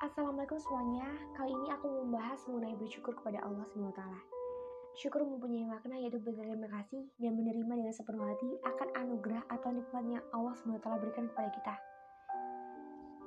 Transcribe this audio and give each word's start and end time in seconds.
Assalamualaikum 0.00 0.56
semuanya. 0.56 1.12
Kali 1.36 1.52
ini 1.52 1.68
aku 1.76 1.84
mau 1.84 2.00
membahas 2.08 2.40
mengenai 2.48 2.72
bersyukur 2.80 3.12
kepada 3.20 3.36
Allah 3.44 3.68
SWT. 3.68 4.00
Syukur 4.96 5.28
mempunyai 5.28 5.68
makna 5.68 6.00
yaitu 6.00 6.16
berterima 6.16 6.72
kasih 6.72 7.04
dan 7.20 7.36
menerima 7.36 7.68
dengan 7.68 7.92
sepenuh 7.92 8.24
hati 8.24 8.48
akan 8.64 8.88
anugerah 8.96 9.44
atau 9.52 9.68
nikmat 9.68 10.00
yang 10.08 10.24
Allah 10.32 10.56
SWT 10.56 10.88
berikan 11.04 11.28
kepada 11.28 11.52
kita. 11.52 11.74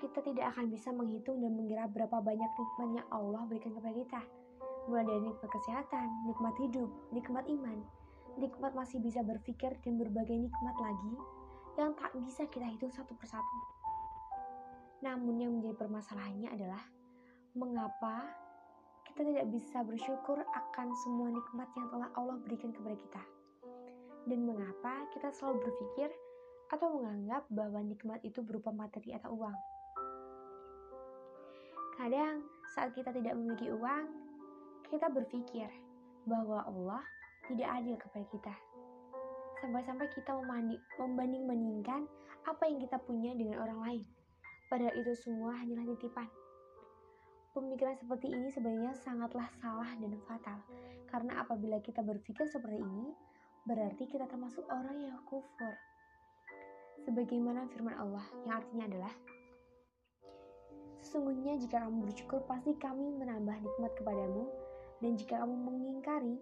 Kita 0.02 0.20
tidak 0.26 0.46
akan 0.58 0.66
bisa 0.74 0.90
menghitung 0.90 1.46
dan 1.46 1.54
mengira 1.54 1.86
berapa 1.86 2.18
banyak 2.18 2.50
nikmat 2.58 2.90
yang 2.98 3.08
Allah 3.14 3.46
berikan 3.46 3.78
kepada 3.78 3.94
kita. 3.94 4.22
Mulai 4.90 5.06
dari 5.06 5.22
nikmat 5.30 5.50
kesehatan, 5.54 6.08
nikmat 6.26 6.56
hidup, 6.58 6.90
nikmat 7.14 7.46
iman, 7.54 7.78
nikmat 8.42 8.74
masih 8.74 8.98
bisa 8.98 9.22
berpikir 9.22 9.78
dan 9.86 10.02
berbagai 10.02 10.50
nikmat 10.50 10.76
lagi 10.82 11.14
yang 11.78 11.94
tak 12.02 12.18
bisa 12.18 12.50
kita 12.50 12.66
hitung 12.66 12.90
satu 12.90 13.14
persatu. 13.14 13.58
Namun 15.04 15.36
yang 15.36 15.52
menjadi 15.60 15.76
permasalahannya 15.76 16.48
adalah 16.56 16.80
mengapa 17.60 18.24
kita 19.04 19.28
tidak 19.28 19.46
bisa 19.52 19.84
bersyukur 19.84 20.40
akan 20.40 20.88
semua 21.04 21.28
nikmat 21.28 21.68
yang 21.76 21.92
telah 21.92 22.10
Allah 22.16 22.40
berikan 22.40 22.72
kepada 22.72 22.96
kita. 22.96 23.24
Dan 24.24 24.48
mengapa 24.48 25.04
kita 25.12 25.28
selalu 25.36 25.68
berpikir 25.68 26.08
atau 26.72 26.88
menganggap 26.96 27.44
bahwa 27.52 27.84
nikmat 27.84 28.24
itu 28.24 28.40
berupa 28.40 28.72
materi 28.72 29.12
atau 29.12 29.36
uang. 29.36 29.54
Kadang 32.00 32.48
saat 32.72 32.96
kita 32.96 33.12
tidak 33.12 33.36
memiliki 33.36 33.70
uang, 33.76 34.08
kita 34.88 35.12
berpikir 35.12 35.68
bahwa 36.24 36.64
Allah 36.64 37.04
tidak 37.52 37.70
adil 37.76 37.96
kepada 38.00 38.26
kita. 38.32 38.54
Sampai-sampai 39.60 40.08
kita 40.16 40.32
membanding-bandingkan 40.98 42.08
apa 42.48 42.64
yang 42.72 42.80
kita 42.80 42.98
punya 43.04 43.36
dengan 43.36 43.60
orang 43.62 43.80
lain 43.84 44.04
Padahal 44.74 44.98
itu 44.98 45.14
semua 45.14 45.54
hanyalah 45.54 45.86
titipan. 45.86 46.26
Pemikiran 47.54 47.94
seperti 47.94 48.34
ini 48.34 48.50
sebenarnya 48.50 48.98
sangatlah 48.98 49.46
salah 49.62 49.86
dan 50.02 50.18
fatal. 50.26 50.58
Karena 51.06 51.46
apabila 51.46 51.78
kita 51.78 52.02
berpikir 52.02 52.50
seperti 52.50 52.82
ini, 52.82 53.14
berarti 53.70 54.10
kita 54.10 54.26
termasuk 54.26 54.66
orang 54.74 54.98
yang 54.98 55.22
kufur. 55.30 55.78
Sebagaimana 57.06 57.70
firman 57.70 57.94
Allah 58.02 58.26
yang 58.50 58.66
artinya 58.66 58.90
adalah 58.90 59.14
Sesungguhnya 61.06 61.54
jika 61.62 61.86
kamu 61.86 62.10
bersyukur 62.10 62.42
pasti 62.50 62.74
kami 62.74 63.14
menambah 63.14 63.54
nikmat 63.54 63.94
kepadamu 63.94 64.50
dan 65.06 65.14
jika 65.14 65.38
kamu 65.38 65.54
mengingkari 65.70 66.42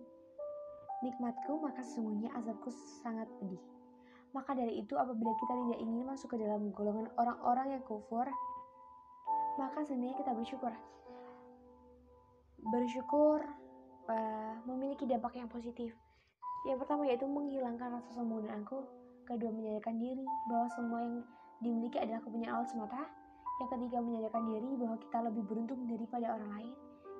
nikmatku 1.03 1.59
maka 1.59 1.83
sesungguhnya 1.83 2.31
azabku 2.39 2.71
sangat 3.03 3.27
pedih. 3.43 3.59
Maka 4.31 4.55
dari 4.55 4.79
itu 4.79 4.95
apabila 4.95 5.35
kita 5.35 5.53
tidak 5.67 5.79
ingin 5.83 6.07
masuk 6.07 6.31
ke 6.31 6.37
dalam 6.39 6.71
golongan 6.71 7.11
orang-orang 7.19 7.75
yang 7.75 7.83
kufur, 7.83 8.23
maka 9.59 9.83
sebenarnya 9.83 10.15
kita 10.23 10.31
bersyukur. 10.31 10.71
Bersyukur 12.71 13.43
uh, 14.07 14.55
memiliki 14.63 15.03
dampak 15.03 15.35
yang 15.35 15.51
positif. 15.51 15.91
Yang 16.63 16.77
pertama 16.85 17.03
yaitu 17.09 17.27
menghilangkan 17.27 17.99
rasa 17.99 18.09
sombong 18.15 18.47
dan 18.47 18.63
angkuh. 18.63 18.88
Kedua 19.27 19.51
menyadarkan 19.51 19.99
diri 19.99 20.23
bahwa 20.47 20.67
semua 20.71 20.99
yang 21.03 21.16
dimiliki 21.59 21.97
adalah 21.99 22.23
kepunyaan 22.23 22.55
Allah 22.55 22.71
semata. 22.71 23.03
Yang 23.59 23.69
ketiga 23.77 23.97
menyadarkan 23.99 24.43
diri 24.47 24.69
bahwa 24.79 24.95
kita 24.95 25.17
lebih 25.27 25.43
beruntung 25.43 25.81
daripada 25.91 26.25
orang 26.39 26.51
lain. 26.55 26.75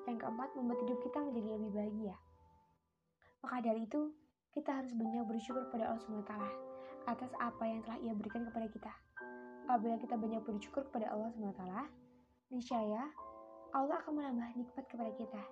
Yang 0.08 0.18
keempat 0.24 0.50
membuat 0.56 0.80
hidup 0.88 1.00
kita 1.04 1.20
menjadi 1.20 1.50
lebih 1.60 1.72
bahagia. 1.76 2.16
Maka 3.44 3.58
dari 3.60 3.84
itu 3.84 4.02
kita 4.56 4.80
harus 4.80 4.94
banyak 4.96 5.26
bersyukur 5.28 5.68
pada 5.74 5.92
Allah 5.92 6.02
SWT 6.02 6.71
atas 7.10 7.32
apa 7.42 7.64
yang 7.66 7.80
telah 7.86 7.98
ia 8.02 8.14
berikan 8.14 8.46
kepada 8.50 8.68
kita. 8.70 8.94
Apabila 9.66 9.96
kita 10.02 10.20
banyak 10.20 10.42
bersyukur 10.44 10.84
kepada 10.92 11.10
Allah 11.14 11.32
SWT, 11.32 11.64
niscaya 12.52 13.08
Allah 13.72 13.96
akan 14.04 14.14
menambah 14.20 14.50
nikmat 14.60 14.86
kepada 14.92 15.12
kita. 15.16 15.44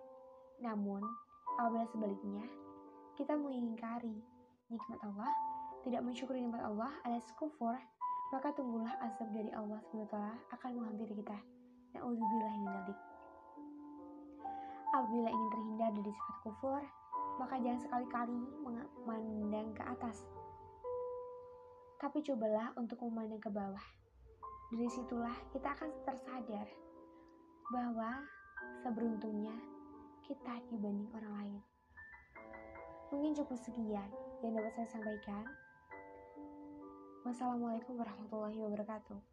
Namun, 0.60 1.00
apabila 1.56 1.88
sebaliknya, 1.88 2.44
kita 3.16 3.36
mengingkari 3.40 4.20
nikmat 4.68 5.00
Allah, 5.08 5.32
tidak 5.88 6.04
mensyukuri 6.04 6.44
nikmat 6.44 6.60
Allah 6.68 6.92
alias 7.08 7.32
kufur, 7.40 7.80
maka 8.36 8.52
tunggulah 8.54 8.92
azab 9.02 9.32
dari 9.32 9.50
Allah 9.56 9.80
SWT 9.90 10.18
akan 10.52 10.70
menghampiri 10.76 11.16
kita. 11.16 11.38
Na'udzubillah 11.96 12.54
minalik. 12.60 13.00
Apabila 14.90 15.30
ingin 15.32 15.50
terhindar 15.54 15.92
dari 15.96 16.12
sifat 16.12 16.38
kufur, 16.44 16.82
maka 17.40 17.56
jangan 17.64 17.80
sekali-kali 17.80 18.36
memandang 19.08 19.72
ke 19.72 19.84
atas, 19.88 20.28
tapi 22.00 22.24
cobalah 22.24 22.72
untuk 22.80 23.04
memandang 23.04 23.44
ke 23.44 23.52
bawah. 23.52 23.86
Dari 24.72 24.88
situlah 24.88 25.36
kita 25.52 25.76
akan 25.76 25.92
tersadar 26.08 26.68
bahwa 27.70 28.24
seberuntungnya 28.82 29.54
kita 30.24 30.64
dibanding 30.72 31.12
orang 31.12 31.34
lain. 31.44 31.62
Mungkin 33.12 33.36
cukup 33.44 33.60
sekian 33.60 34.10
yang 34.40 34.54
dapat 34.56 34.72
saya 34.80 34.88
sampaikan. 34.90 35.44
Wassalamualaikum 37.28 38.00
warahmatullahi 38.00 38.58
wabarakatuh. 38.58 39.30